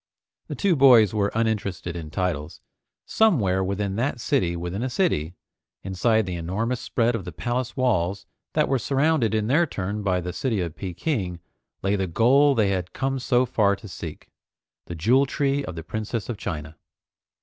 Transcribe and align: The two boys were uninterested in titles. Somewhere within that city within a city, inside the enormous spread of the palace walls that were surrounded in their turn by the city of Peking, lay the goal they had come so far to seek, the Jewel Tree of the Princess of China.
The 0.47 0.55
two 0.55 0.75
boys 0.75 1.13
were 1.13 1.31
uninterested 1.35 1.95
in 1.95 2.09
titles. 2.09 2.59
Somewhere 3.05 3.63
within 3.63 3.97
that 3.97 4.19
city 4.19 4.55
within 4.55 4.81
a 4.81 4.89
city, 4.89 5.35
inside 5.83 6.25
the 6.25 6.37
enormous 6.37 6.79
spread 6.81 7.13
of 7.13 7.23
the 7.23 7.31
palace 7.31 7.77
walls 7.77 8.25
that 8.53 8.67
were 8.67 8.79
surrounded 8.79 9.35
in 9.35 9.45
their 9.45 9.67
turn 9.67 10.01
by 10.01 10.19
the 10.19 10.33
city 10.33 10.59
of 10.59 10.75
Peking, 10.75 11.39
lay 11.83 11.95
the 11.95 12.07
goal 12.07 12.55
they 12.55 12.69
had 12.69 12.93
come 12.93 13.19
so 13.19 13.45
far 13.45 13.75
to 13.75 13.87
seek, 13.87 14.31
the 14.87 14.95
Jewel 14.95 15.27
Tree 15.27 15.63
of 15.63 15.75
the 15.75 15.83
Princess 15.83 16.29
of 16.29 16.37
China. 16.37 16.77